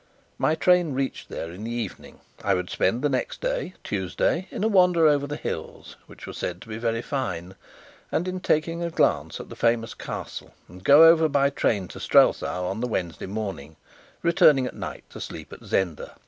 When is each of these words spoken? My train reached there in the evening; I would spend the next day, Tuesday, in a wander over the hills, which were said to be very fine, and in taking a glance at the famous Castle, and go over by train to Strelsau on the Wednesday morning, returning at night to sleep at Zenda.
My 0.39 0.55
train 0.55 0.95
reached 0.95 1.29
there 1.29 1.51
in 1.51 1.63
the 1.63 1.69
evening; 1.71 2.21
I 2.43 2.55
would 2.55 2.71
spend 2.71 3.03
the 3.03 3.07
next 3.07 3.39
day, 3.39 3.75
Tuesday, 3.83 4.47
in 4.49 4.63
a 4.63 4.67
wander 4.67 5.05
over 5.05 5.27
the 5.27 5.35
hills, 5.35 5.95
which 6.07 6.25
were 6.25 6.33
said 6.33 6.59
to 6.63 6.69
be 6.69 6.79
very 6.79 7.03
fine, 7.03 7.53
and 8.11 8.27
in 8.27 8.39
taking 8.39 8.81
a 8.81 8.89
glance 8.89 9.39
at 9.39 9.49
the 9.49 9.55
famous 9.55 9.93
Castle, 9.93 10.55
and 10.67 10.83
go 10.83 11.03
over 11.03 11.29
by 11.29 11.51
train 11.51 11.87
to 11.89 11.99
Strelsau 11.99 12.65
on 12.65 12.79
the 12.79 12.87
Wednesday 12.87 13.27
morning, 13.27 13.75
returning 14.23 14.65
at 14.65 14.73
night 14.75 15.03
to 15.11 15.21
sleep 15.21 15.53
at 15.53 15.61
Zenda. 15.63 16.15